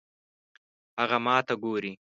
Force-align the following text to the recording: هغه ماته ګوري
هغه 0.99 1.17
ماته 1.25 1.53
ګوري 1.63 1.91